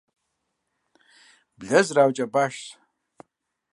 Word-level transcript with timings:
Блэ 1.59 1.79
зэраукӀа 1.85 2.25
башщ. 2.33 2.57